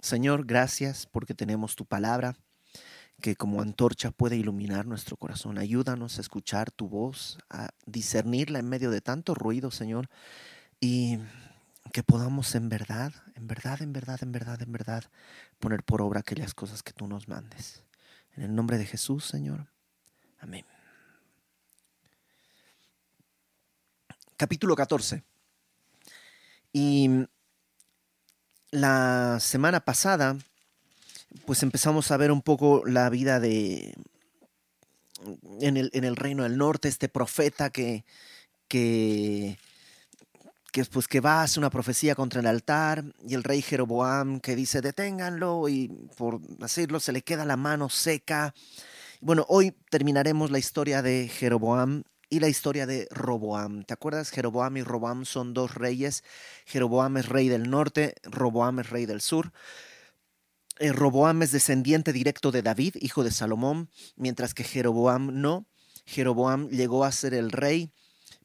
[0.00, 2.34] Señor, gracias porque tenemos tu palabra
[3.20, 5.58] que como antorcha puede iluminar nuestro corazón.
[5.58, 10.08] Ayúdanos a escuchar tu voz, a discernirla en medio de tanto ruido, Señor,
[10.80, 11.18] y
[11.92, 15.04] que podamos en verdad, en verdad, en verdad, en verdad, en verdad,
[15.58, 17.84] poner por obra aquellas cosas que tú nos mandes.
[18.36, 19.66] En el nombre de Jesús, Señor.
[20.38, 20.64] Amén.
[24.38, 25.22] Capítulo 14.
[26.72, 27.26] Y
[28.70, 30.36] la semana pasada,
[31.46, 33.94] pues empezamos a ver un poco la vida de
[35.60, 38.04] en el, en el reino del norte, este profeta que,
[38.68, 39.58] que
[40.70, 44.56] que, pues, que va, hace una profecía contra el altar y el rey Jeroboam que
[44.56, 48.54] dice, deténganlo y por decirlo se le queda la mano seca.
[49.20, 53.82] Bueno, hoy terminaremos la historia de Jeroboam y la historia de Roboam.
[53.82, 54.30] ¿Te acuerdas?
[54.30, 56.22] Jeroboam y Roboam son dos reyes.
[56.64, 59.52] Jeroboam es rey del norte, Roboam es rey del sur.
[60.78, 65.66] Eh, Roboam es descendiente directo de David, hijo de Salomón, mientras que Jeroboam no.
[66.06, 67.92] Jeroboam llegó a ser el rey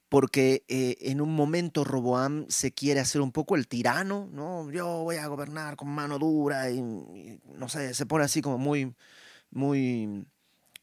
[0.09, 4.69] porque eh, en un momento Roboam se quiere hacer un poco el tirano, ¿no?
[4.71, 8.95] Yo voy a gobernar con mano dura y, no sé, se pone así como muy,
[9.51, 10.25] muy,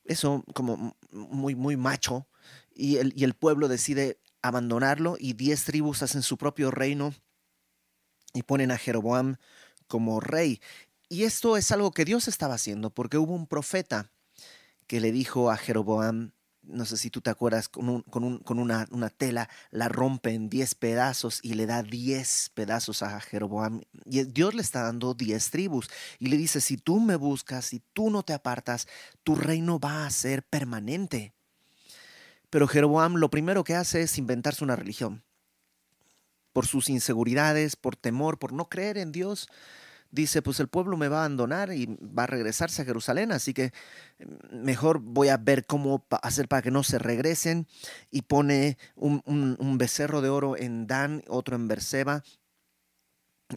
[0.05, 2.29] eso, como muy, muy macho
[2.75, 7.15] y el, y el pueblo decide abandonarlo y diez tribus hacen su propio reino
[8.35, 9.37] y ponen a Jeroboam
[9.87, 10.61] como rey.
[11.09, 14.11] Y esto es algo que Dios estaba haciendo porque hubo un profeta
[14.87, 19.11] que le dijo a Jeroboam, no sé si tú te acuerdas, con, con, una, una,
[19.11, 23.83] tela, la rompe en 10 pedazos y le da 10 pedazos a Jeroboam.
[24.05, 27.83] Y Dios le está dando 10 tribus y le dice, si tú me buscas, si
[27.93, 28.87] tú no te apartas,
[29.23, 31.35] tu reino va a ser permanente.
[32.53, 35.25] Pero Jeroboam lo primero que hace es inventarse una religión.
[36.53, 39.49] Por sus inseguridades, por temor, por no creer en Dios,
[40.11, 43.55] dice, pues el pueblo me va a abandonar y va a regresarse a Jerusalén, así
[43.55, 43.73] que
[44.19, 47.67] mm, mejor voy a ver cómo hacer para que no se regresen.
[48.11, 52.23] Y pone un, becerro de oro en Dan, otro en Berseba.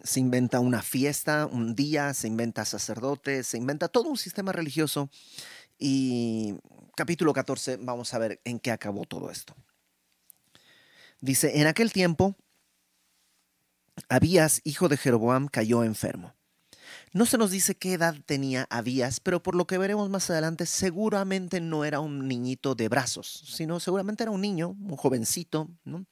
[0.04, 5.10] Se inventa una fiesta, un día, se inventa sacerdotes, se inventa todo un sistema religioso.
[5.78, 6.54] Y
[6.96, 9.54] capítulo 14, vamos a ver en qué acabó todo esto.
[11.20, 12.34] Dice, en aquel tiempo,
[14.08, 16.34] Abías, hijo de Jeroboam, cayó enfermo
[17.12, 20.66] no se nos dice qué edad tenía Abías, pero por lo que veremos más adelante,
[20.66, 25.68] seguramente no era un niñito de brazos, sino seguramente era un niño, un jovencito.
[25.84, 26.04] ¿no?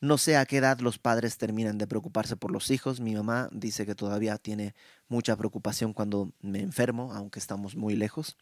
[0.00, 3.00] no sé a qué edad los padres terminan de preocuparse por los hijos.
[3.00, 4.74] Mi mamá dice que todavía tiene
[5.08, 8.36] mucha preocupación cuando me enfermo, aunque estamos muy lejos.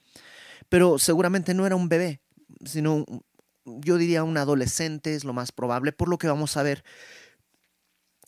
[0.68, 2.20] Pero seguramente no era un bebé,
[2.64, 3.04] sino
[3.64, 6.84] yo diría un adolescente, es lo más probable, por lo que vamos a ver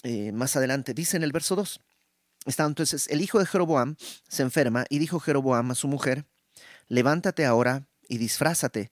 [0.03, 0.95] eh, más adelante.
[0.95, 1.81] Dice en el verso 2
[2.45, 3.97] Está entonces el hijo de Jeroboam
[4.29, 6.27] se enferma y dijo Jeroboam a su mujer,
[6.89, 8.91] levántate ahora y disfrázate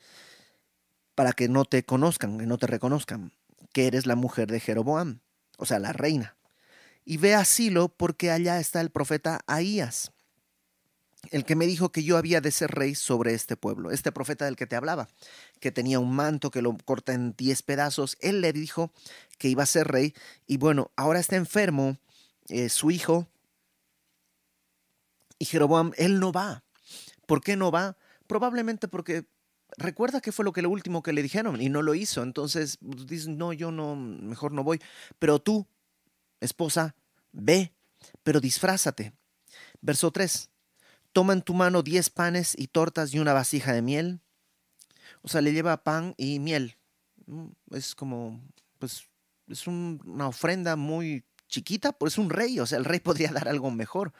[1.17, 3.33] para que no te conozcan, que no te reconozcan,
[3.73, 5.21] que eres la mujer de Jeroboam,
[5.59, 6.37] o sea, la reina.
[7.05, 7.45] Y ve a
[7.97, 10.12] porque allá está el profeta Ahías,
[11.31, 14.47] el que me dijo que yo había de ser rey sobre este pueblo, este profeta
[14.47, 15.08] del que te hablaba,
[15.60, 18.91] que tenía un manto que lo corta en diez pedazos, él le dijo
[19.38, 20.14] que iba a ser rey
[20.47, 21.98] y bueno, ahora está enfermo
[22.48, 23.28] eh, su hijo
[25.38, 26.64] y Jeroboam, él no va.
[27.26, 27.97] ¿Por qué no va?
[28.26, 29.25] Probablemente porque
[29.78, 32.22] recuerda que fue lo que lo último que le dijeron y no lo hizo.
[32.22, 34.81] Entonces pues, dice, no, yo no, mejor no voy.
[35.19, 35.66] Pero tú,
[36.41, 36.94] esposa,
[37.32, 37.72] ve,
[38.22, 39.12] pero disfrázate.
[39.81, 40.50] Verso 3.
[41.12, 44.21] Toma en tu mano diez panes y tortas y una vasija de miel.
[45.22, 46.76] O sea, le lleva pan y miel.
[47.26, 48.41] Mm, es como,
[48.78, 49.04] pues,
[49.49, 53.49] es una ofrenda muy chiquita, pues es un rey, o sea, el rey podría dar
[53.49, 54.12] algo mejor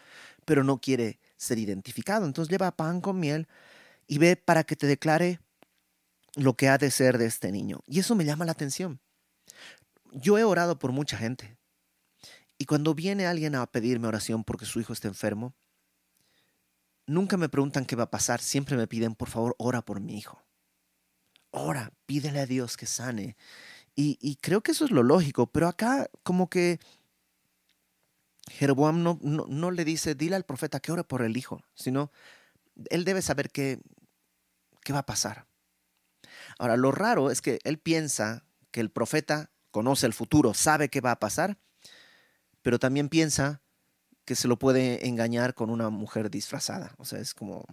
[0.51, 2.27] pero no quiere ser identificado.
[2.27, 3.47] Entonces lleva pan con miel
[4.07, 5.41] y ve para que te declare
[6.35, 7.83] lo que ha de ser de este niño.
[7.87, 9.01] Y eso me llama la atención.
[10.13, 11.57] Yo he orado por mucha gente.
[12.59, 15.55] Y cuando viene alguien a pedirme oración porque su hijo está enfermo,
[17.11, 20.17] nunca me preguntan qué va a pasar, siempre me piden, por favor, ora por mi
[20.17, 20.43] hijo.
[21.51, 23.37] Ora, pídele a Dios que sane.
[23.97, 26.81] Y, creo que eso es lo lógico, pero acá como que
[28.49, 32.11] Jeroboam no, no, le dice, dile al profeta que ore por el hijo, sino
[32.89, 33.79] él debe saber qué,
[34.83, 35.47] qué va a pasar.
[36.59, 41.03] Ahora, lo raro es que él piensa que el profeta conoce el futuro, sabe qué
[41.03, 41.59] va a pasar,
[42.63, 43.61] pero también piensa
[44.31, 46.95] que se lo puede engañar con una mujer disfrazada.
[46.99, 47.67] O sea, es como,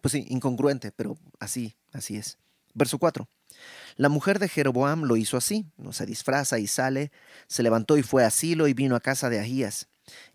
[0.00, 2.36] pues sí, incongruente, pero así, así es.
[2.74, 3.28] Verso 4.
[3.94, 7.12] La mujer de Jeroboam lo hizo así, no se disfraza y sale,
[7.46, 9.86] se levantó y fue a Silo y vino a casa de Ahías.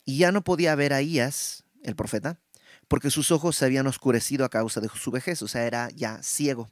[0.05, 2.39] Y ya no podía ver a Ahías, el profeta,
[2.87, 6.23] porque sus ojos se habían oscurecido a causa de su vejez, o sea, era ya
[6.23, 6.69] ciego.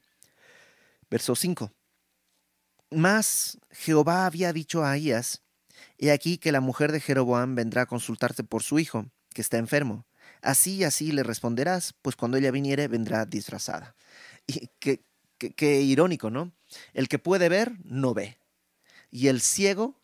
[1.10, 1.70] Verso 5.
[2.90, 5.43] Mas Jehová había dicho a Ahías,
[5.98, 9.58] He aquí que la mujer de Jeroboam vendrá a consultarte por su hijo, que está
[9.58, 10.06] enfermo.
[10.42, 13.94] Así y así le responderás, pues cuando ella viniere vendrá disfrazada.
[14.46, 15.02] Y qué,
[15.38, 16.52] qué irónico, ¿no?
[16.92, 18.38] El que puede ver, no ve.
[19.10, 19.98] Y el ciego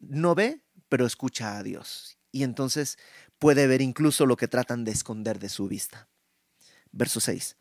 [0.00, 2.18] no ve, pero escucha a Dios.
[2.32, 2.98] Y entonces
[3.38, 6.08] puede ver incluso lo que tratan de esconder de su vista.
[6.90, 7.56] Verso 6.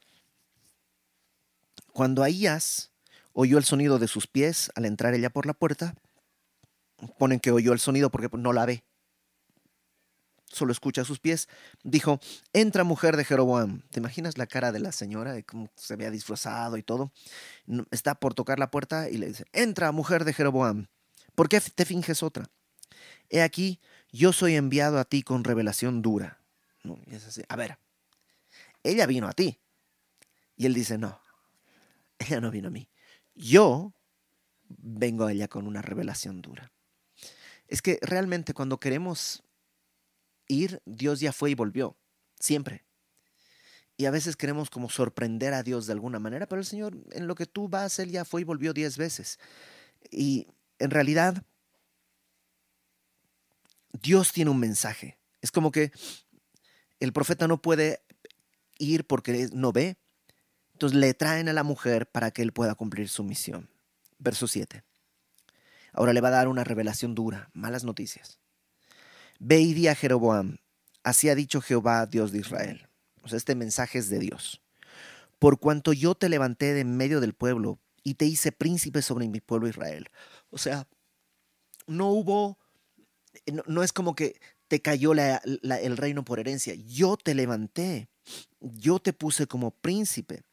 [1.94, 2.92] Cuando Ahías
[3.34, 5.96] oyó el sonido de sus pies al entrar ella por la puerta,
[7.18, 8.84] ponen que oyó el sonido porque no la ve,
[10.56, 11.50] solo escucha sus pies,
[11.84, 12.20] dijo,
[12.54, 13.82] entra mujer de Jeroboam.
[13.92, 17.12] ¿Te imaginas la cara de la señora, cómo se había disfrazado y todo?
[17.92, 20.88] Está por tocar la puerta y le dice, entra mujer de Jeroboam.
[21.36, 22.50] ¿Por qué te finges otra?
[23.30, 23.80] He aquí,
[24.12, 26.40] yo soy enviado a ti con revelación dura.
[26.84, 27.44] No, es así.
[27.50, 27.78] A ver,
[28.84, 29.60] ella vino a ti.
[30.56, 31.20] Y él dice, no,
[32.20, 32.88] ella no vino a mí.
[33.34, 33.94] Yo
[34.70, 36.72] vengo a ella con una revelación dura.
[37.68, 39.44] Es que realmente cuando queremos
[40.48, 41.98] ir, Dios ya fue y volvió,
[42.40, 42.86] siempre.
[43.98, 47.28] Y a veces queremos como sorprender a Dios de alguna manera, pero el Señor, en
[47.28, 49.40] lo que tú vas, Él ya fue y volvió diez veces.
[50.12, 50.48] Y
[50.80, 51.44] en realidad,
[53.94, 55.18] Dios tiene un mensaje.
[55.42, 55.92] Es como que
[57.00, 58.02] el profeta no puede
[58.78, 59.98] ir porque no ve.
[60.74, 63.70] Entonces le traen a la mujer para que él pueda cumplir su misión.
[64.18, 64.84] Verso 7.
[65.96, 68.40] Ahora le va a dar una revelación dura, malas noticias.
[69.40, 70.58] Ve y di a Jeroboam,
[71.04, 72.88] así ha dicho Jehová, Dios de Israel.
[73.24, 74.62] O sea, este mensaje es de Dios.
[75.40, 79.28] Por cuanto yo te levanté de en medio del pueblo y te hice príncipe sobre
[79.28, 80.10] mi pueblo Israel.
[80.50, 80.88] O sea,
[81.88, 82.58] no hubo
[83.68, 86.74] no, es como que te cayó el reino por herencia.
[86.76, 88.10] Yo te levanté,
[88.60, 90.44] yo te puse como príncipe.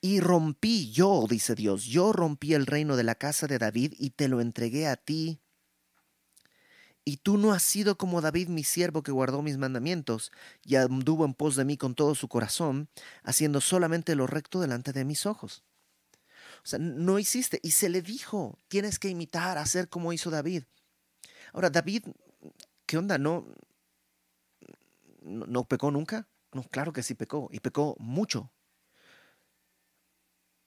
[0.00, 4.10] Y rompí yo, dice Dios, yo rompí el reino de la casa de David y
[4.10, 5.40] te lo entregué a ti.
[7.04, 10.30] Y tú no has sido como David mi siervo que guardó mis mandamientos
[10.64, 12.88] y anduvo en pos de mí con todo su corazón,
[13.24, 15.64] haciendo solamente lo recto delante de mis ojos.
[16.64, 17.58] O sea, no hiciste.
[17.64, 20.62] Y se le dijo, tienes que imitar, hacer como hizo David.
[21.52, 22.04] Ahora, David
[22.92, 23.16] ¿qué onda?
[23.16, 23.46] ¿No,
[25.22, 26.28] no, pecó nunca?
[26.52, 28.52] No, claro que sí pecó, y pecó mucho.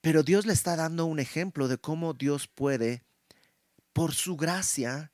[0.00, 3.04] Pero Dios le está dando un ejemplo de cómo Dios puede,
[3.92, 5.12] por su gracia,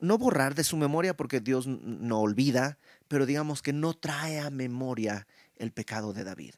[0.00, 4.50] no borrar de su memoria porque Dios no olvida, pero digamos que no trae a
[4.50, 5.26] memoria
[5.56, 6.54] el pecado de David.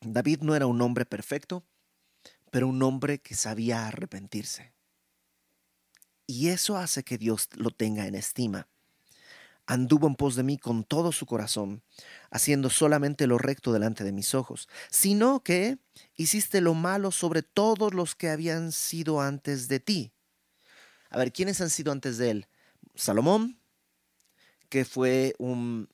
[0.00, 1.64] David no era un hombre perfecto,
[2.50, 4.72] pero un hombre que sabía arrepentirse.
[6.26, 8.68] Y eso hace que Dios lo tenga en estima.
[9.70, 11.82] Anduvo en pos de mí con todo su corazón,
[12.30, 15.76] haciendo solamente lo recto delante de mis ojos, sino que
[16.16, 20.14] hiciste lo malo sobre todos los que habían sido antes de ti.
[21.10, 22.48] A ver, ¿quiénes han sido antes de él?
[22.94, 23.60] Salomón,
[24.70, 25.90] que fue un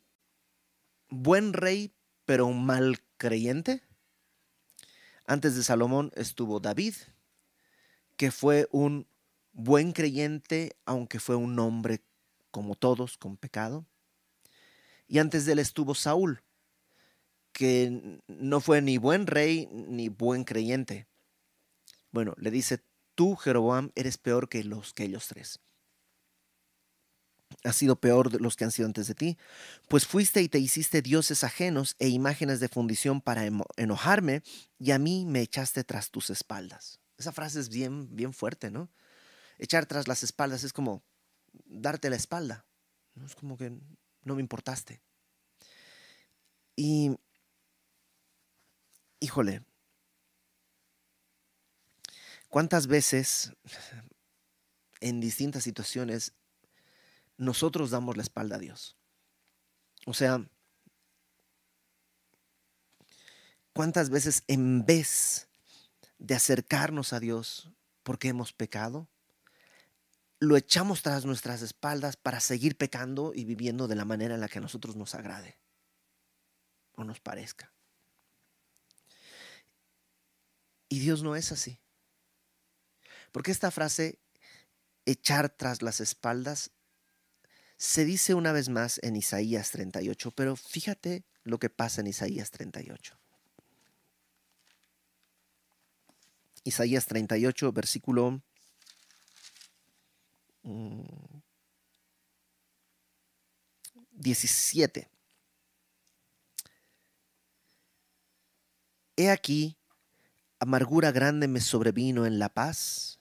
[1.09, 1.93] buen rey,
[2.26, 3.82] pero un mal creyente.
[5.26, 6.94] Antes de Salomón estuvo David,
[8.17, 9.09] que fue un
[9.53, 12.05] buen creyente, aunque fue un hombre
[12.54, 13.84] como todos, con pecado.
[15.08, 16.44] Y antes de él estuvo Saúl,
[17.50, 21.08] que no fue ni buen rey ni buen creyente.
[22.12, 22.80] Bueno, le dice,
[23.16, 25.58] tú, Jeroboam, eres peor que los que ellos tres.
[27.64, 29.37] Has sido peor de los que han sido antes de ti,
[29.88, 34.44] pues fuiste y te hiciste dioses ajenos e imágenes de fundición para enojarme,
[34.78, 37.00] y a mí me echaste tras tus espaldas.
[37.18, 38.92] Esa frase es bien, bien fuerte, ¿no?
[39.58, 41.02] echar tras las espaldas es como
[41.64, 42.64] darte la espalda.
[43.14, 43.26] ¿no?
[43.26, 43.70] Es como que
[44.23, 45.00] no me importaste.
[46.76, 47.16] Y,
[49.20, 49.62] híjole,
[52.49, 53.52] ¿cuántas veces
[55.00, 56.32] en distintas situaciones
[57.37, 58.96] nosotros damos la espalda a Dios?
[60.06, 60.44] O sea,
[63.73, 65.49] ¿cuántas veces en vez
[66.18, 67.70] de acercarnos a Dios
[68.02, 69.08] porque hemos pecado,
[70.44, 74.48] lo echamos tras nuestras espaldas para seguir pecando y viviendo de la manera en la
[74.48, 75.58] que a nosotros nos agrade
[76.92, 77.72] o nos parezca.
[80.88, 81.80] Y Dios no es así.
[83.32, 84.20] Porque esta frase,
[85.06, 86.70] echar tras las espaldas,
[87.76, 92.50] se dice una vez más en Isaías 38, pero fíjate lo que pasa en Isaías
[92.50, 93.18] 38.
[96.62, 98.42] Isaías 38, versículo
[104.12, 105.11] 17.
[109.16, 109.78] He aquí,
[110.59, 113.21] amargura grande me sobrevino en la paz.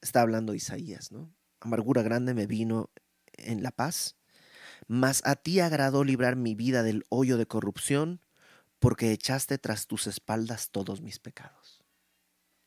[0.00, 1.34] Está hablando Isaías, ¿no?
[1.60, 2.90] Amargura grande me vino
[3.32, 4.16] en la paz.
[4.86, 8.20] Mas a ti agradó librar mi vida del hoyo de corrupción,
[8.78, 11.82] porque echaste tras tus espaldas todos mis pecados.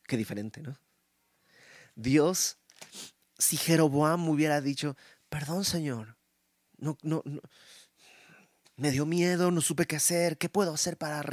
[0.08, 0.80] Qué diferente, ¿no?
[1.96, 2.58] Dios,
[3.38, 4.96] si Jeroboam hubiera dicho,
[5.30, 6.18] perdón Señor,
[6.78, 7.42] no, no, no,
[8.78, 11.24] me dio miedo, no supe qué hacer, qué puedo hacer para...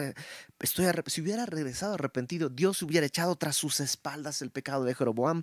[0.61, 5.43] Estoy si hubiera regresado arrepentido, Dios hubiera echado tras sus espaldas el pecado de Jeroboam,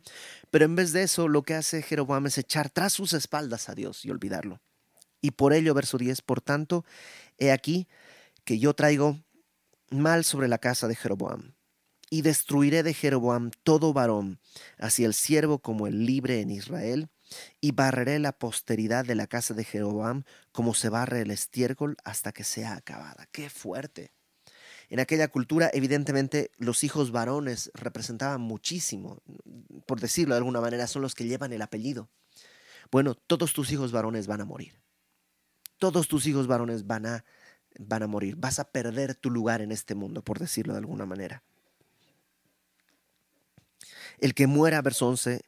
[0.49, 3.75] pero en vez de eso lo que hace Jeroboam es echar tras sus espaldas a
[3.75, 4.61] Dios y olvidarlo.
[5.21, 6.85] Y por ello, verso 10, por tanto,
[7.37, 7.89] he aquí
[8.45, 9.19] que yo traigo
[9.89, 11.53] mal sobre la casa de Jeroboam,
[12.09, 14.39] y destruiré de Jeroboam todo varón,
[14.77, 17.09] así el siervo como el libre en Israel,
[17.61, 22.31] y barreré la posteridad de la casa de Jeroboam como se barre el estiércol hasta
[22.31, 23.27] que sea acabada.
[23.31, 24.11] ¡Qué fuerte!
[24.89, 29.21] En aquella cultura, evidentemente, los hijos varones representaban muchísimo.
[29.85, 32.09] Por decirlo de alguna manera, son los que llevan el apellido.
[32.91, 34.81] Bueno, todos tus hijos varones van a morir.
[35.77, 37.23] Todos tus hijos varones van a,
[37.77, 38.35] van a morir.
[38.35, 41.43] Vas a perder tu lugar en este mundo, por decirlo de alguna manera.
[44.19, 45.41] El que muera, verso 11,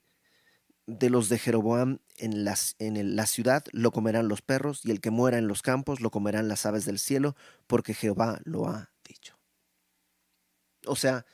[0.88, 2.46] de los de Jeroboam en,
[2.80, 6.12] en la ciudad lo comerán los perros, y el que muera en los campos lo
[6.12, 7.36] comerán las aves del cielo,
[7.68, 9.38] porque Jehová lo ha dicho.
[10.86, 11.26] O sea,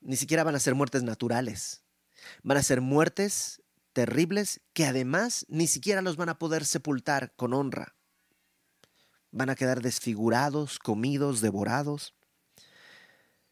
[0.00, 1.82] ni siquiera van a ser muertes naturales,
[2.42, 3.62] van a ser muertes
[3.92, 7.94] terribles que además ni siquiera los van a poder sepultar con honra.
[9.30, 12.14] Van a quedar desfigurados, comidos, devorados.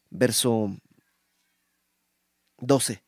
[0.09, 0.77] Verso
[2.59, 3.03] 12.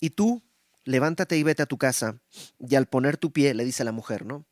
[0.00, 0.42] Y tú,
[0.84, 2.20] levántate y vete a tu casa.
[2.58, 4.46] Y al poner tu pie, le dice la mujer, ¿no?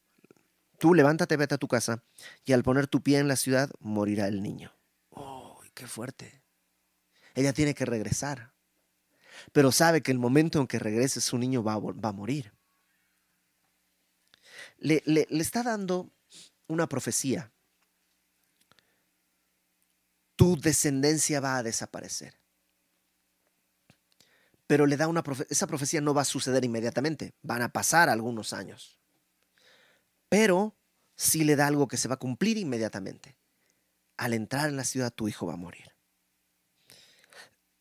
[0.78, 2.04] Tú levántate, vete a tu casa.
[2.44, 4.76] Y al poner tu pie en la ciudad, morirá el niño.
[5.10, 6.42] ¡Oh, qué fuerte!
[7.34, 8.52] Ella tiene que regresar.
[9.52, 12.52] Pero sabe que el momento en que regrese su niño va, a morir.
[14.78, 16.10] Le está dando
[16.66, 17.50] una profecía.
[20.36, 22.38] Tu descendencia va a desaparecer
[24.68, 28.52] pero le da una esa profecía no va a suceder inmediatamente, van a pasar algunos
[28.52, 28.98] años.
[30.28, 30.76] Pero
[31.16, 33.34] sí le da algo que se va a cumplir inmediatamente.
[34.18, 35.90] Al entrar en la ciudad tu hijo va a morir.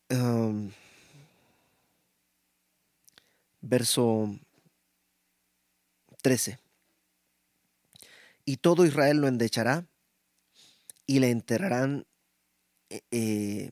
[0.08, 0.72] Em,
[3.60, 4.34] verso
[6.22, 6.58] 13.
[8.46, 9.86] Y todo Israel lo endechará
[11.04, 12.06] y le enterrarán,
[12.88, 13.70] eh, eh,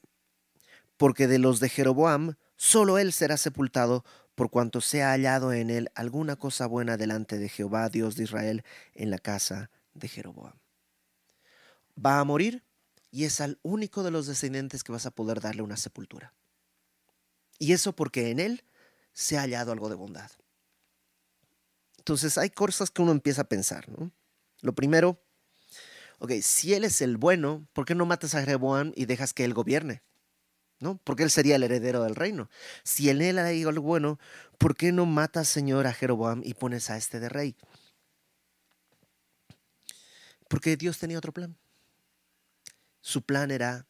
[0.99, 5.91] porque de los de Jeroboam solo él será sepultado por cuanto sea hallado en él
[5.95, 10.53] alguna cosa buena delante de Jehová, Dios de Israel, en la casa de Jeroboam.
[12.05, 12.63] Va a morir
[13.11, 16.35] y es al único de los descendientes que vas a poder darle una sepultura.
[17.59, 18.65] Y eso porque en él
[19.15, 20.31] se ha hallado algo de bondad.
[21.97, 24.13] Entonces hay cosas que uno empieza a pensar, ¿no?
[24.61, 25.19] Lo primero,
[26.19, 29.45] ok, si él es el bueno, ¿por qué no matas a Jeroboam y dejas que
[29.45, 30.03] él gobierne?
[30.81, 30.99] ¿No?
[31.05, 32.51] Porque él sería el heredero del reino.
[32.85, 34.19] Si en él hay algo bueno,
[34.59, 37.57] ¿por qué no matas, Señor, a Jeroboam y pones a este de rey?
[40.49, 41.57] Porque Dios tenía otro plan.
[43.01, 43.87] Su plan era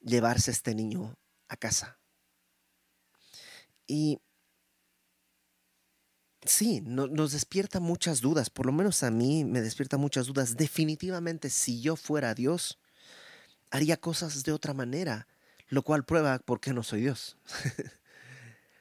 [0.00, 1.16] llevarse a este niño
[1.48, 1.98] a casa.
[3.86, 4.20] Y
[6.44, 10.56] sí, nos despierta muchas dudas, por lo menos a mí me despierta muchas dudas.
[10.56, 12.78] Definitivamente, si yo fuera Dios,
[13.70, 15.26] haría cosas de otra manera
[15.68, 17.36] lo cual prueba por qué no soy Dios.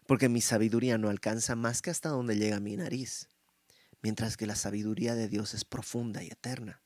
[0.07, 3.27] Porque mi sabiduría no alcanza más que hasta donde llega mi nariz,
[4.01, 6.81] mientras que la sabiduría de Dios es profunda y eterna.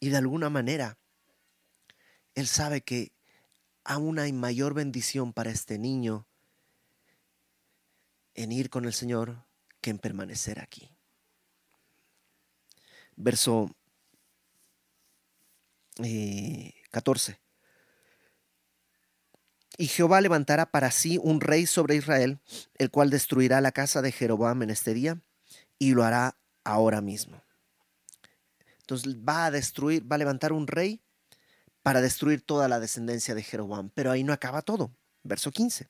[0.00, 0.96] Y de alguna manera,
[2.34, 3.12] Él sabe que
[3.84, 6.26] aún hay mayor bendición para este niño
[8.34, 9.44] en ir con el Señor
[9.80, 10.90] que en permanecer aquí.
[13.16, 13.74] Verso
[16.90, 17.47] 14.
[19.78, 22.40] Y Jehová levantará para sí un rey sobre Israel,
[22.76, 25.20] el cual destruirá la casa de Jeroboam en este día,
[25.78, 27.40] y lo hará ahora mismo.
[28.80, 31.00] Entonces va a destruir, va a levantar un rey
[31.82, 33.90] para destruir toda la descendencia de Jeroboam.
[33.94, 34.90] Pero ahí no acaba todo.
[35.22, 35.88] Verso 15.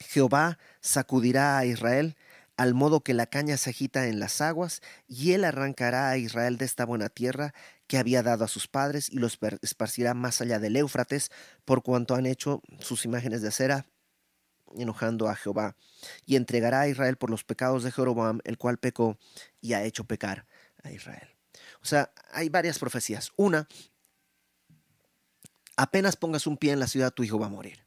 [0.00, 2.16] Jehová sacudirá a Israel
[2.56, 6.56] al modo que la caña se agita en las aguas, y él arrancará a Israel
[6.56, 7.54] de esta buena tierra
[7.86, 11.30] que había dado a sus padres, y los esparcirá más allá del Éufrates,
[11.64, 13.86] por cuanto han hecho sus imágenes de acera
[14.76, 15.76] enojando a Jehová,
[16.24, 19.18] y entregará a Israel por los pecados de Jeroboam, el cual pecó
[19.60, 20.46] y ha hecho pecar
[20.82, 21.28] a Israel.
[21.82, 23.32] O sea, hay varias profecías.
[23.36, 23.68] Una,
[25.76, 27.86] apenas pongas un pie en la ciudad, tu hijo va a morir.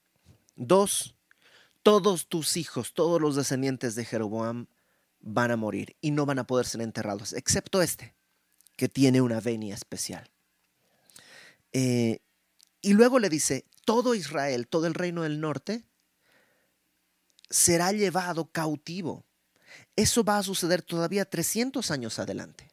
[0.56, 1.16] Dos,
[1.89, 4.67] todos tus hijos, todos los descendientes de Jeroboam
[5.22, 8.13] van a morir y no van a poder ser enterrados, excepto este,
[8.75, 10.29] que tiene una venia especial.
[11.74, 12.19] Eh,
[12.79, 15.84] y luego le dice, todo Israel, todo el reino del norte,
[17.50, 19.25] será llevado cautivo.
[19.96, 22.72] Eso va a suceder todavía 300 años adelante.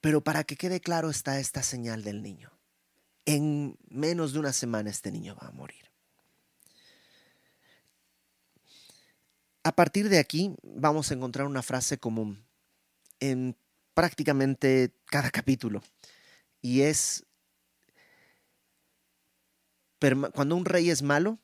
[0.00, 2.50] Pero para que quede claro está esta señal del niño.
[3.26, 5.87] En menos de una semana este niño va a morir.
[9.62, 12.46] A partir de aquí vamos a encontrar una frase común
[13.20, 13.56] en
[13.94, 15.82] prácticamente cada capítulo.
[16.62, 17.26] Y es,
[20.32, 21.38] cuando un rey es malo,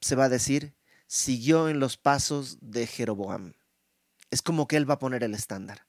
[0.00, 0.74] se va a decir,
[1.06, 3.54] siguió en los pasos de Jeroboam.
[4.30, 5.86] Es como que él va a poner el estándar.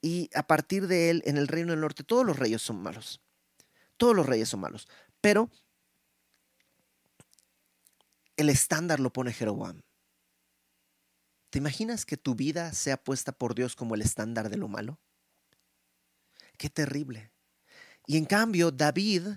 [0.00, 3.22] Y a partir de él, en el reino del norte, todos los reyes son malos.
[3.96, 4.88] Todos los reyes son malos.
[5.20, 5.50] Pero
[8.36, 9.80] el estándar lo pone Jeroboam.
[11.54, 14.98] ¿Te imaginas que tu vida sea puesta por Dios como el estándar de lo malo?
[16.58, 17.30] Qué terrible.
[18.08, 19.28] Y en cambio, David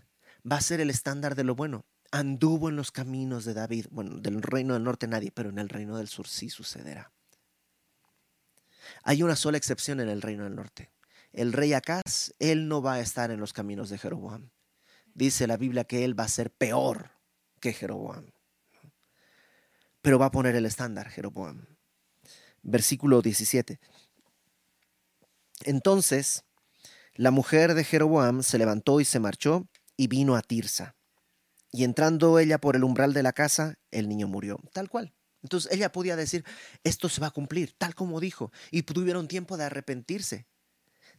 [0.51, 1.85] va a ser el estándar de lo bueno.
[2.11, 3.85] Anduvo en los caminos de David.
[3.91, 7.13] Bueno, del reino del norte nadie, pero en el reino del sur sí sucederá.
[9.03, 10.89] Hay una sola excepción en el reino del norte.
[11.33, 14.49] El rey Acaz, él no va a estar en los caminos de Jeroboam.
[15.13, 17.11] Dice la Biblia que él va a ser peor
[17.59, 18.31] que Jeroboam.
[20.01, 21.76] Pero va a poner el estándar Jeroboam
[22.63, 23.79] versículo 17.
[25.63, 26.43] Entonces
[27.17, 30.95] la mujer de Jeroboam se levantó y se marchó y vino a Tirsa.
[31.71, 35.15] Y entrando ella por el umbral de la casa, el niño murió, tal cual.
[35.41, 36.45] Entonces ella podía decir,
[36.83, 40.45] esto se va a cumplir, tal como dijo, y tuvieron tiempo de arrepentirse.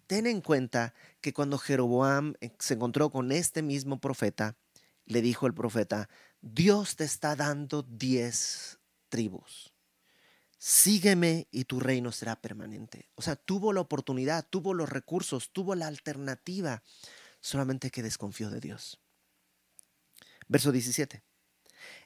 [0.06, 4.56] Ten en cuenta que cuando Jeroboam eh, se encontró con este mismo profeta,
[5.04, 6.08] le dijo el profeta,
[6.40, 9.74] Dios te está dando diez tribus
[10.58, 13.08] sígueme y tu reino será permanente.
[13.14, 16.82] O sea, tuvo la oportunidad, tuvo los recursos, tuvo la alternativa,
[17.40, 19.00] solamente que desconfió de Dios.
[20.48, 21.22] Verso 17.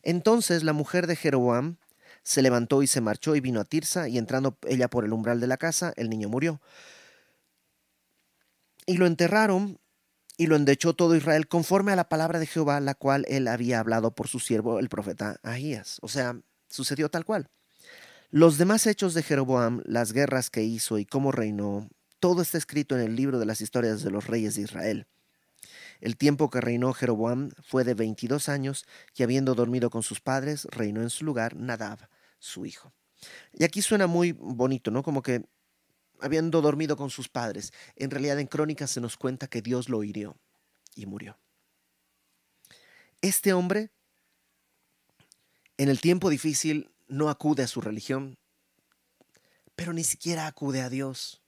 [0.02, 1.78] Entonces la mujer de Jeroboam
[2.22, 5.40] se levantó y se marchó y vino a Tirsa, y entrando ella por el umbral
[5.40, 6.60] de la casa, el niño murió.
[8.86, 9.80] Y lo enterraron
[10.36, 13.80] y lo endechó todo Israel conforme a la palabra de Jehová, la cual él había
[13.80, 15.98] hablado por su siervo el profeta Ahías.
[16.02, 17.48] O sea, sucedió tal cual.
[18.34, 22.94] Los demás hechos de Jeroboam, las guerras que hizo y cómo reinó, todo está escrito
[22.94, 25.06] en el libro de las historias de los reyes de Israel.
[26.00, 30.66] El tiempo que reinó Jeroboam fue de 22 años y habiendo dormido con sus padres,
[30.70, 32.94] reinó en su lugar Nadab, su hijo.
[33.52, 35.02] Y aquí suena muy bonito, ¿no?
[35.02, 35.44] Como que
[36.18, 37.70] habiendo dormido con sus padres.
[37.96, 40.38] En realidad en Crónicas se nos cuenta que Dios lo hirió
[40.94, 41.38] y murió.
[43.20, 43.90] Este hombre,
[45.76, 48.38] en el tiempo difícil, no acude a su religión,
[49.77, 51.42] pero ni siquiera acude a Dios.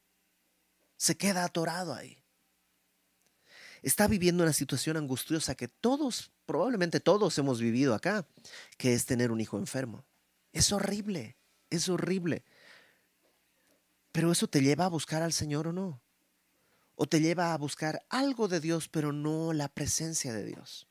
[0.97, 2.23] Se queda atorado ahí.
[3.83, 8.27] Está viviendo una situación angustiosa que todos, probablemente todos hemos vivido acá,
[8.77, 10.05] que es tener un hijo enfermo.
[10.53, 11.37] Es horrible,
[11.71, 12.45] es horrible.
[14.13, 16.01] Pero eso te lleva a buscar al Señor o no.
[16.95, 20.87] O te lleva a buscar algo de Dios, pero no la presencia de Dios.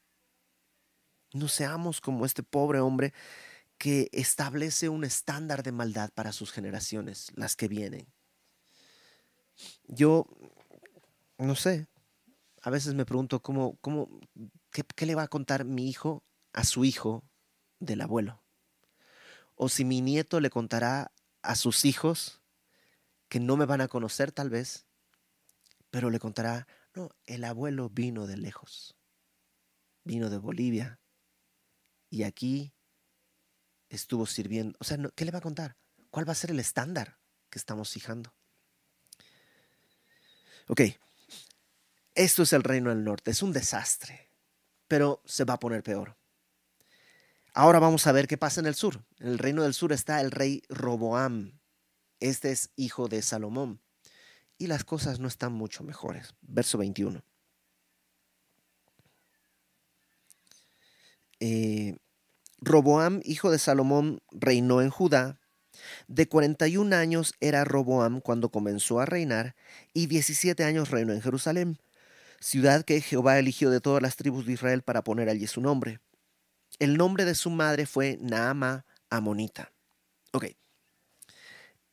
[1.31, 3.13] No seamos como este pobre hombre
[3.77, 8.11] que establece un estándar de maldad para sus generaciones, las que vienen.
[9.83, 10.25] Yo,
[11.37, 11.87] no sé,
[12.61, 14.09] a veces me pregunto cómo, cómo,
[14.71, 17.23] qué, qué le va a contar mi hijo a su hijo
[17.79, 18.43] del abuelo.
[19.55, 22.41] O si mi nieto le contará a sus hijos
[23.27, 24.85] que no me van a conocer tal vez,
[25.89, 28.95] pero le contará, no, el abuelo vino de lejos,
[30.03, 30.99] vino de Bolivia
[32.09, 32.73] y aquí
[33.95, 34.77] estuvo sirviendo.
[34.79, 35.77] O sea, ¿qué le va a contar?
[36.09, 37.17] ¿Cuál va a ser el estándar
[37.49, 38.33] que estamos fijando?
[40.67, 40.81] Ok,
[42.15, 44.29] esto es el reino del norte, es un desastre,
[44.87, 46.15] pero se va a poner peor.
[47.55, 49.03] Ahora vamos a ver qué pasa en el sur.
[49.19, 51.59] En el reino del sur está el rey Roboam.
[52.19, 53.81] Este es hijo de Salomón.
[54.57, 56.33] Y las cosas no están mucho mejores.
[56.41, 57.23] Verso 21.
[61.39, 61.72] Eh,
[62.73, 65.39] Roboam, hijo de Salomón, reinó en Judá.
[66.07, 69.55] De 41 años era Roboam cuando comenzó a reinar,
[69.93, 71.77] y 17 años reinó en Jerusalén,
[72.39, 75.99] ciudad que Jehová eligió de todas las tribus de Israel para poner allí su nombre.
[76.79, 79.71] el nombre de su madre fue Naama Amonita.
[80.31, 80.45] Ok.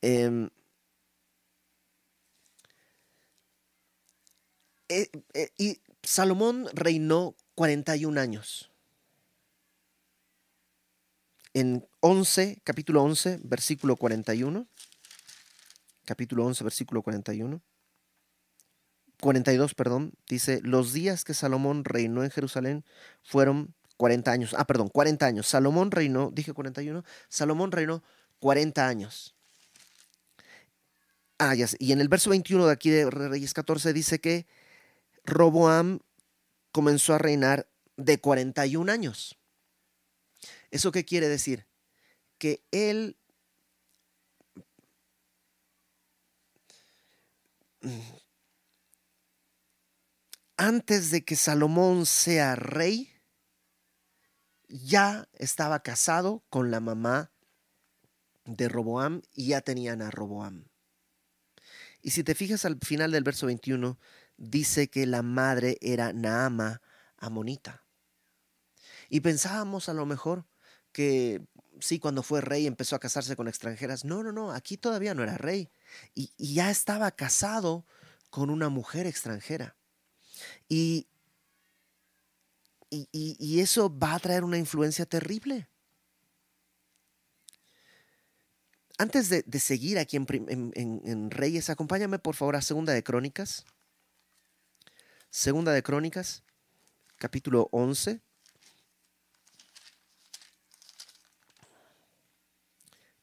[0.01, 0.49] Em,
[4.89, 8.70] eh, eh, y Salomón reinó 41 años.
[11.53, 14.69] En 11, capítulo 11, versículo 41.
[16.05, 17.61] Capítulo 11, versículo 41.
[19.21, 22.85] 42, perdón, dice, los días que Salomón reinó en Jerusalén
[23.23, 24.55] fueron 40 años.
[24.57, 25.47] Ah, perdón, 40 años.
[25.47, 28.03] Salomón reinó, dije 41, Salomón reinó
[28.39, 29.35] 40 años.
[31.39, 31.77] Ah, ya sé.
[31.81, 34.47] Y en el verso 21 de aquí de Reyes 14 dice que
[35.25, 36.01] Roboam
[36.73, 39.40] comenzó a reinar de 41 años.
[40.71, 41.67] ¿Eso qué quiere decir?
[42.39, 43.17] Que él
[50.57, 53.11] antes de que Salomón sea rey,
[54.69, 57.33] ya estaba casado con la mamá
[58.45, 60.67] de Roboam y ya tenían a Roboam.
[62.03, 63.99] Y si te fijas al final del verso 21,
[64.37, 66.83] dice que la madre era Naama
[67.17, 67.87] Amonita.
[69.09, 70.47] Y pensábamos a lo mejor
[70.93, 71.43] que
[71.81, 74.05] sí, cuando fue rey empezó a casarse con extranjeras.
[74.05, 75.71] No, no, no, aquí todavía no era rey.
[76.15, 77.87] Y, ya estaba casado
[78.31, 79.77] con una mujer extranjera.
[80.69, 81.09] Y,
[82.91, 85.69] y, eso va a traer una influencia terrible.
[88.99, 93.65] Antes de, seguir aquí en, Reyes, acompáñame por favor a Segunda de Crónicas.
[95.31, 96.43] Segunda de Crónicas,
[97.17, 98.21] capítulo 11.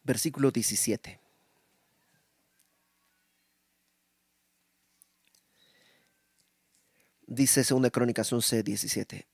[0.08, 1.20] Versículo 17.
[7.28, 9.28] Dice 2 Crónicas 11, 17.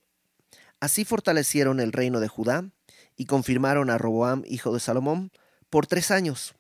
[0.80, 2.72] Así fortalecieron el reino de Judá
[3.16, 5.32] y confirmaron a Roboam, hijo de Salomón,
[5.70, 6.56] por tres años,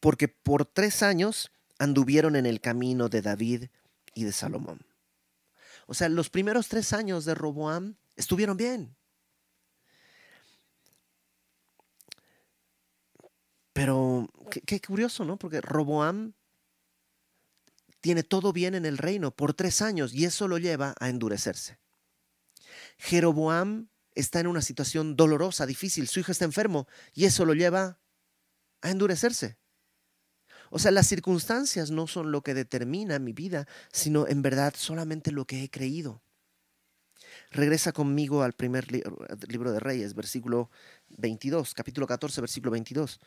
[0.00, 3.64] porque por tres años anduvieron en el camino de David
[4.12, 4.84] y de Salomón.
[5.86, 8.97] O sea, los primeros tres años de Roboam estuvieron bien.
[13.78, 14.28] Pero
[14.66, 15.36] qué, curioso, ¿no?
[15.36, 16.32] Porque Roboam
[18.00, 21.78] tiene todo bien en el reino por tres años y eso lo lleva a endurecerse.
[22.96, 28.00] Jeroboam está en una situación dolorosa, difícil, su hijo está enfermo y eso lo lleva
[28.80, 29.58] a endurecerse.
[30.70, 35.30] O sea, las circunstancias no son lo que determina mi vida, sino en verdad solamente
[35.30, 36.20] lo que he creído.
[37.50, 38.88] Regresa conmigo al primer
[39.48, 40.68] libro de Reyes, versículo
[41.10, 43.20] 22, capítulo 14, versículo 22.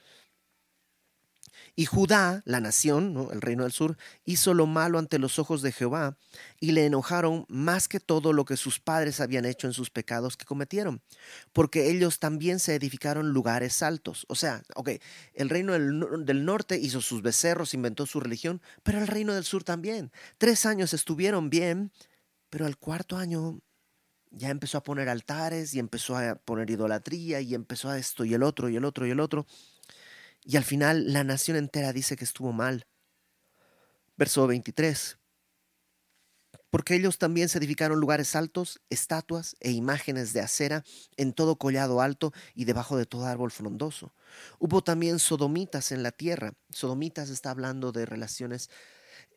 [1.75, 5.71] Y Judá, la nación, el reino del sur, hizo lo malo ante los ojos de
[5.71, 6.17] Jehová
[6.59, 10.37] y le enojaron más que todo lo que sus padres habían hecho en sus pecados
[10.37, 11.01] que cometieron,
[11.53, 14.25] porque ellos también se edificaron lugares altos.
[14.27, 14.89] O sea, ok,
[15.33, 19.45] el reino del, del norte hizo sus becerros, inventó su religión, pero el reino del
[19.45, 20.11] sur también.
[20.37, 21.91] Tres años estuvieron bien,
[22.49, 23.61] pero al cuarto año
[24.31, 28.33] ya empezó a poner altares y empezó a poner idolatría y empezó a esto y
[28.33, 29.45] el otro y el otro y el otro.
[30.55, 32.87] Al final la nación entera dice que estuvo mal.
[34.17, 35.17] Verso 23.
[36.69, 40.83] Porque ellos también se edificaron lugares altos, estatuas e imágenes de acera
[41.17, 44.15] en todo collado alto y debajo de todo árbol frondoso.
[44.57, 46.53] Hubo también sodomitas en la tierra.
[46.69, 48.69] Sodomitas está hablando de relaciones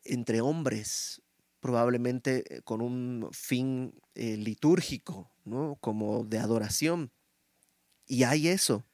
[0.05, 1.21] entre hombres,
[1.59, 5.77] probablemente con un fin eh, litúrgico, ¿no?
[5.81, 7.11] como de adoración.
[8.05, 8.85] Y hay eso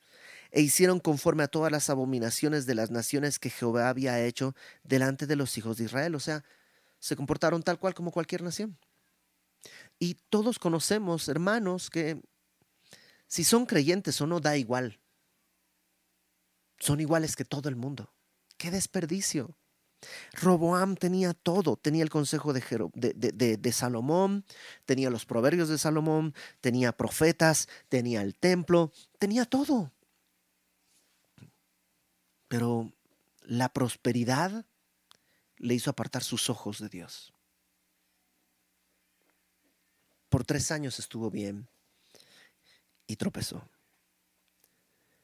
[0.52, 5.26] e hicieron conforme a todas las abominaciones de las naciones que Jehová había hecho delante
[5.26, 6.16] de los hijos de Israel.
[6.16, 6.44] O sea,
[7.00, 8.78] se comportaron tal cual como cualquier nación.
[9.98, 12.22] Y todos conocemos, hermanos, que
[13.28, 15.00] si son creyentes o no, da igual.
[16.80, 18.14] Son iguales que todo el mundo.
[18.58, 19.56] ¡Qué desperdicio!
[20.34, 22.64] Roboam tenía todo, tenía el consejo de,
[22.96, 24.46] de, de, Salomón,
[24.86, 29.92] tenía los proverbios de Salomón, tenía profetas, tenía el templo, tenía todo.
[32.52, 32.92] Pero
[33.44, 34.66] la prosperidad
[35.56, 37.32] le hizo apartar sus ojos de Dios.
[40.28, 41.70] Por tres años estuvo bien
[43.08, 43.64] y tropezó.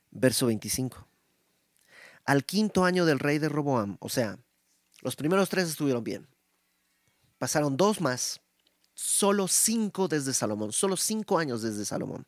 [0.10, 1.06] Verso 25.
[2.24, 4.40] Al quinto año del rey de Roboam, o sea,
[5.02, 6.30] los primeros tres estuvieron bien.
[7.40, 8.40] Pasaron dos más,
[8.94, 12.26] solo cinco desde Salomón, solo cinco años desde Salomón.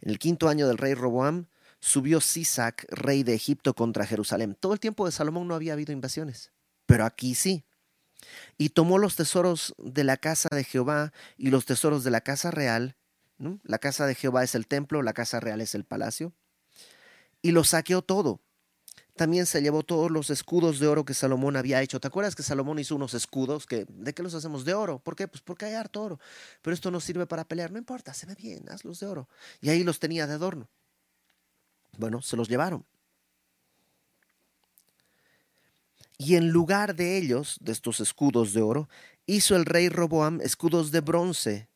[0.00, 1.46] En el quinto año del rey Roboam,
[1.80, 4.56] subió Sisac, rey de Egipto, contra Jerusalén.
[4.58, 6.52] Todo el tiempo de Salomón no había habido invasiones,
[6.86, 7.64] pero aquí sí.
[8.58, 12.50] Y tomó los tesoros de la casa de Jehová y los tesoros de la casa
[12.50, 12.96] real
[13.64, 16.34] La casa de Jehová es el templo, la casa real es el palacio.
[17.40, 18.42] Y lo saqueó todo.
[19.16, 22.00] También se llevó todos los escudos de oro que Salomón había hecho.
[22.00, 23.66] ¿Te acuerdas que Salomón hizo unos escudos?
[23.68, 24.64] ¿De qué los hacemos?
[24.64, 24.98] De oro.
[24.98, 25.26] ¿Por qué?
[25.26, 26.20] Pues porque hay harto oro.
[26.62, 27.70] Pero esto no sirve para pelear.
[27.70, 29.28] No importa, se ve bien, hazlos de oro.
[29.60, 30.68] Y ahí los tenía de adorno.
[31.98, 32.84] Bueno, se los llevaron.
[36.18, 38.88] Y en lugar de ellos, de estos escudos de oro,
[39.24, 41.68] hizo el rey Roboam escudos de bronce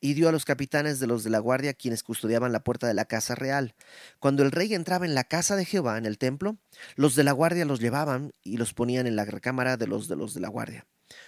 [0.00, 2.94] y dio a los capitanes de los de la guardia quienes custodiaban la puerta de
[2.94, 3.74] la casa real.
[4.18, 6.56] Cuando el rey entraba en la casa de Jehová, en el templo,
[6.96, 10.16] los de la guardia los llevaban y los ponían en la recámara de los de
[10.16, 10.86] los de la guardia.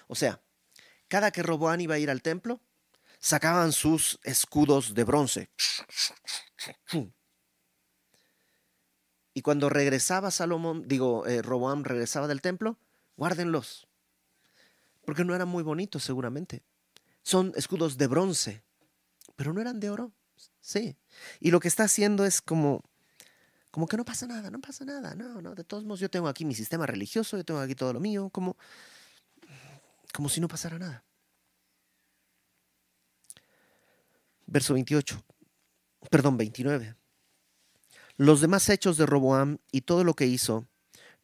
[0.09, 0.41] O sea,
[1.09, 2.61] cada que Roboam iba a ir al templo,
[3.19, 5.51] sacaban sus escudos de bronce.
[9.37, 12.79] Y cuando regresaba Salomón, digo, eh, Roboam regresaba del templo,
[13.19, 13.87] guárdenlos.
[15.05, 16.63] Porque no eran muy bonitos seguramente.
[17.23, 18.63] Son escudos de bronce,
[19.37, 20.11] pero no eran de oro.
[20.63, 20.97] Sí.
[21.39, 22.83] Y lo que está haciendo es como,
[23.71, 25.15] como que no pasa nada, no pasa nada.
[25.15, 27.93] No, no, de todos modos yo tengo aquí mi sistema religioso, yo tengo aquí todo
[27.93, 28.57] lo mío, como,
[30.15, 31.05] como si no pasara nada.
[34.47, 35.23] Verso 28,
[36.09, 36.97] perdón, 29.
[38.17, 40.67] Los demás hechos de Roboam y todo lo que hizo,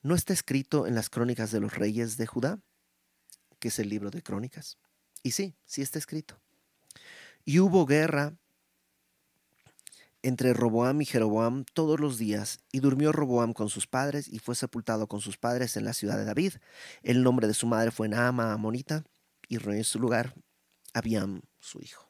[0.02, 2.60] ¿no está escrito en las crónicas de los reyes de Judá?
[3.58, 4.78] Que es el libro de crónicas.
[5.22, 6.40] Y sí, sí está escrito.
[7.44, 8.36] Y hubo guerra
[10.22, 14.54] entre Roboam y Jeroboam todos los días, y durmió Roboam con sus padres, y fue
[14.54, 16.54] sepultado con sus padres en la ciudad de David.
[17.02, 19.04] El nombre de su madre fue Naama Amonita,
[19.48, 20.34] y en su lugar
[20.94, 22.08] Abiam, su hijo.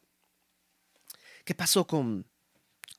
[1.45, 2.27] ¿Qué pasó con,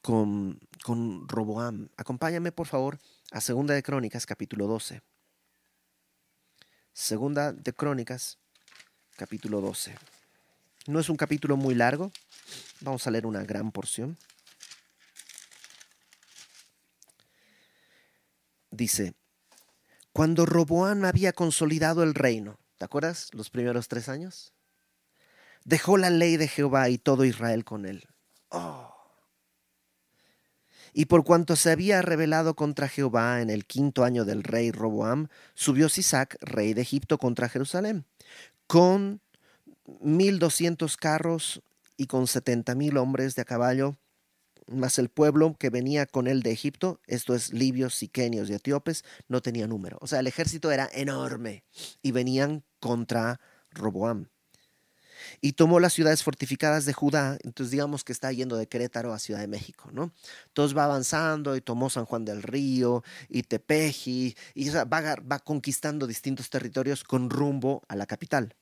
[0.03, 1.89] con, con Roboam?
[1.97, 2.99] Acompáñame, por favor,
[3.31, 5.01] a Segunda de Crónicas, capítulo 12.
[6.91, 8.37] Segunda de Crónicas,
[9.15, 9.95] capítulo 12.
[10.85, 12.11] No es un capítulo muy largo.
[12.81, 14.17] Vamos a leer una gran porción.
[18.69, 19.13] Dice,
[20.11, 24.51] cuando Roboán había consolidado el reino, ¿te acuerdas los primeros tres años?
[25.63, 28.03] Dejó la ley de Jehová y todo Israel con él.
[28.49, 28.92] Oh.
[30.93, 35.27] Y por cuanto se había rebelado contra Jehová en el quinto año del rey Roboam,
[35.55, 38.05] subió Sisac, rey de Egipto, contra Jerusalén
[38.67, 39.21] con
[39.85, 41.61] 1.200 carros
[41.97, 43.97] y con 70.000 hombres de a caballo,
[44.67, 49.03] más el pueblo que venía con él de Egipto, esto es libios, siquenios y etíopes,
[49.27, 49.97] no tenía número.
[50.01, 51.65] O sea, el ejército era enorme
[52.01, 53.39] y venían contra
[53.71, 54.29] Roboam.
[55.41, 59.19] Y tomó las ciudades fortificadas de Judá, entonces digamos que está yendo de Querétaro a
[59.19, 60.11] Ciudad de México, ¿no?
[60.47, 66.07] Entonces va avanzando y tomó San Juan del Río y Tepeji, y va, va conquistando
[66.07, 68.55] distintos territorios con rumbo a la capital.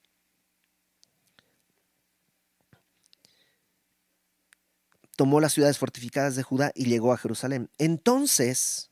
[5.21, 7.69] tomó las ciudades fortificadas de Judá y llegó a Jerusalén.
[7.77, 8.89] Entonces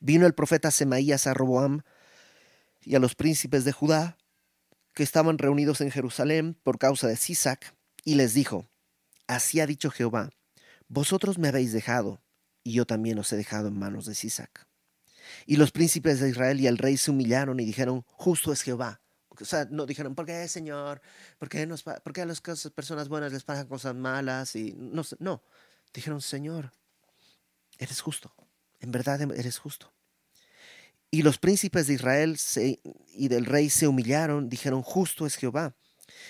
[0.00, 1.82] vino el profeta Semaías a Roboam
[2.82, 4.18] y a los príncipes de Judá
[4.94, 7.74] que estaban reunidos en Jerusalén por causa de Sisac,
[8.04, 8.68] y les dijo,
[9.26, 10.30] Así ha dicho Jehová,
[10.88, 12.20] vosotros me habéis dejado,
[12.64, 14.66] y yo también os he dejado en manos de Sisac.
[15.46, 19.02] Y los príncipes de Israel y el rey se humillaron y dijeron, Justo es Jehová,
[19.40, 21.00] o sea, no dijeron, ¿por qué, Señor?
[21.38, 24.54] ¿Por qué, nos, ¿por qué a las personas buenas les pasan cosas malas?
[24.56, 25.42] Y no, no,
[25.92, 26.72] dijeron, Señor,
[27.78, 28.34] eres justo,
[28.80, 29.92] en verdad eres justo.
[31.12, 32.36] Y los príncipes de Israel
[33.14, 35.76] y del rey se humillaron, dijeron, justo es Jehová.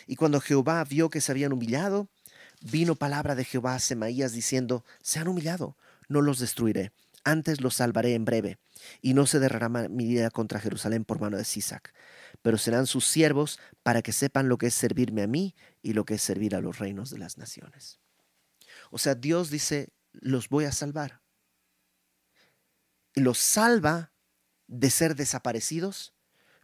[0.07, 2.11] Y cuando Jehová vio que se habían humillado,
[2.61, 6.93] vino palabra de Jehová a Semaías diciendo, se han humillado, no los destruiré,
[7.25, 8.59] antes los salvaré en breve,
[9.01, 11.95] y no se derrama mi vida contra Jerusalén por mano de Sisac
[12.43, 16.05] pero serán sus siervos para que sepan lo que es servirme a mí y lo
[16.05, 18.01] que es servir a los reinos de las naciones.
[18.91, 21.21] O sea, Dios dice, los voy a salvar.
[23.15, 24.12] Y los salva
[24.73, 26.13] de ser desaparecidos,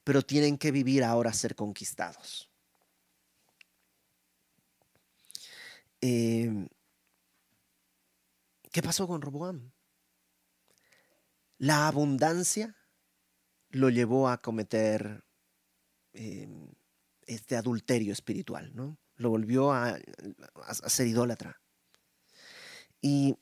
[0.04, 2.50] pero tienen que vivir ahora ser conquistados.
[6.00, 6.68] Em,
[8.72, 9.72] ¿Qué pasó con Roboam?
[11.58, 12.76] La abundancia
[13.70, 15.24] lo llevó a cometer
[16.18, 16.68] Em,
[17.26, 18.98] este adulterio espiritual, ¿no?
[19.16, 19.98] Lo volvió a,
[20.88, 21.60] ser idólatra.
[23.00, 23.36] Y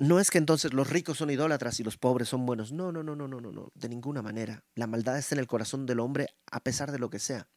[0.00, 2.72] no es que entonces los ricos son idólatras y los pobres son buenos.
[2.72, 4.64] No, no, no, no, no, no, no, de ninguna manera.
[4.74, 7.50] La maldad está en el corazón del hombre a pesar de lo que sea.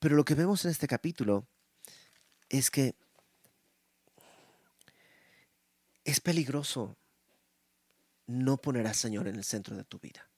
[0.00, 1.46] Pero lo que vemos en este capítulo
[2.48, 2.96] es que
[6.02, 6.96] es peligroso
[8.26, 10.28] no poner al Señor en el centro de tu vida.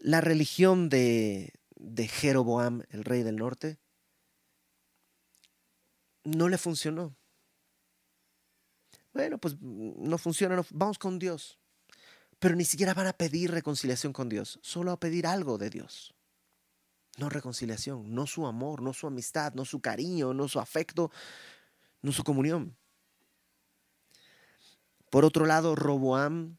[0.00, 3.78] La religión de, de Jeroboam, el rey del norte,
[6.24, 7.19] no le funcionó.
[9.12, 11.58] Bueno, pues no funciona, vamos con Dios.
[12.38, 16.14] Pero ni siquiera van a pedir reconciliación con Dios, solo a pedir algo de Dios.
[17.18, 21.10] No reconciliación, no su amor, no su amistad, no su cariño, no su afecto,
[22.00, 22.76] no su comunión.
[25.10, 26.56] Por otro lado, Roboam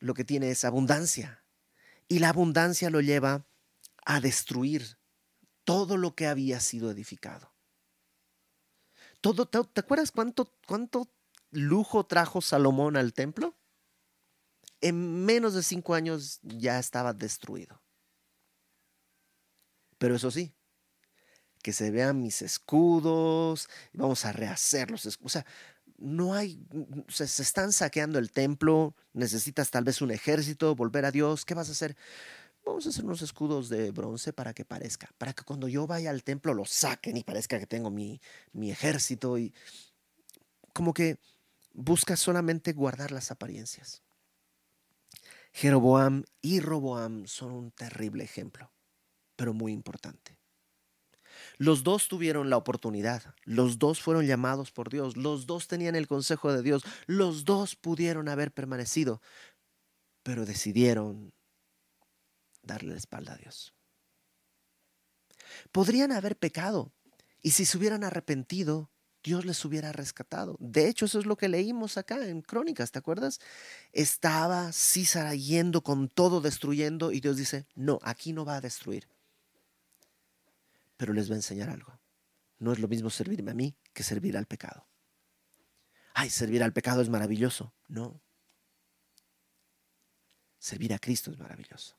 [0.00, 1.44] lo que tiene es abundancia.
[2.08, 3.46] Y la abundancia lo lleva
[4.04, 4.98] a destruir
[5.64, 7.52] todo lo que había sido edificado.
[9.20, 11.06] Todo, ¿te, acuerdas cuánto, cuánto
[11.50, 13.56] lujo trajo Salomón al templo?
[14.80, 17.82] En menos de cinco años ya estaba destruido.
[19.98, 20.54] Pero eso sí,
[21.62, 25.30] que se vean mis escudos, vamos a rehacer los escudos.
[25.30, 25.46] O sea,
[25.98, 26.58] no hay,
[27.08, 31.68] se, están saqueando el templo, necesitas tal vez un ejército, volver a Dios, ¿qué vas
[31.68, 31.96] a hacer?
[32.64, 36.10] Vamos a hacer unos escudos de bronce para que parezca, para que cuando yo vaya
[36.10, 38.20] al templo lo saquen y parezca que tengo mi,
[38.52, 39.52] mi ejército y
[40.72, 41.18] como que
[41.72, 44.02] busca solamente guardar las apariencias.
[45.52, 48.72] Jeroboam y Roboam son un terrible ejemplo,
[49.36, 50.38] pero muy importante.
[51.58, 56.06] Los dos tuvieron la oportunidad, los dos fueron llamados por Dios, los dos tenían el
[56.06, 59.20] consejo de Dios, los dos pudieron haber permanecido,
[60.22, 61.32] pero decidieron
[62.62, 63.74] darle la espalda a Dios.
[65.72, 66.92] Podrían haber pecado
[67.42, 68.90] y si se hubieran arrepentido,
[69.22, 70.56] Dios les hubiera rescatado.
[70.60, 73.40] De hecho, eso es lo que leímos acá en Crónicas, ¿te acuerdas?
[73.92, 79.08] Estaba Císara yendo con todo destruyendo y Dios dice, no, aquí no va a destruir
[81.00, 81.98] pero les va a enseñar algo.
[82.58, 84.86] No es lo mismo servirme a mí que servir al pecado.
[86.12, 87.72] Ay, servir al pecado es maravilloso.
[87.88, 88.20] No.
[90.58, 91.96] Servir a Cristo es maravilloso.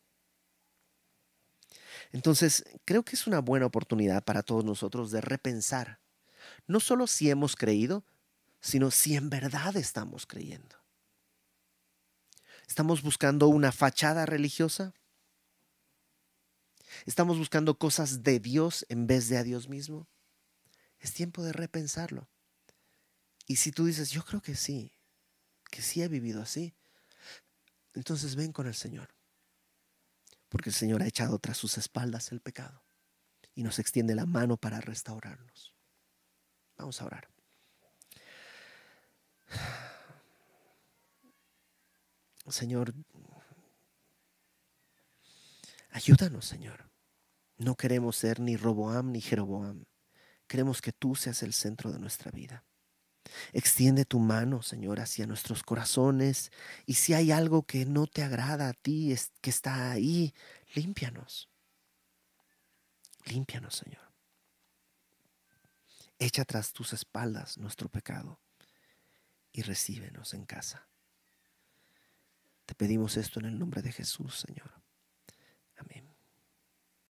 [2.11, 5.99] Entonces, creo que es una buena oportunidad para todos nosotros de repensar,
[6.71, 8.03] no solo si hemos creído,
[8.61, 10.77] sino si en verdad estamos creyendo.
[12.67, 14.93] ¿Estamos buscando una fachada religiosa?
[17.05, 20.07] ¿Estamos buscando cosas de Dios en vez de a Dios mismo?
[20.99, 22.29] Es tiempo de repensarlo.
[23.47, 24.93] Y si tú dices, yo creo que sí,
[25.69, 26.73] que sí he vivido así,
[27.93, 29.09] entonces ven con el Señor.
[30.47, 32.83] Porque el Señor ha echado tras sus espaldas el pecado
[33.55, 35.70] y nos extiende la mano para restaurarnos.
[36.81, 37.29] Vamos a orar.
[42.49, 42.93] Señor,
[45.91, 46.89] Ayúdanos, Señor.
[47.57, 49.85] No queremos ser ni Roboam ni Jeroboam.
[50.47, 52.65] Queremos que tú seas el centro de nuestra vida.
[53.53, 56.51] Extiende tu mano, Señor, hacia nuestros corazones
[56.87, 60.33] y si hay algo que no te agrada a ti, que está ahí,
[60.73, 61.47] límpianos.
[63.25, 64.10] Límpianos, Señor.
[66.23, 68.39] Echa tras tus espaldas nuestro pecado
[69.51, 70.87] y recíbenos en casa.
[72.67, 74.71] Te pedimos esto en el nombre de Jesús, Señor.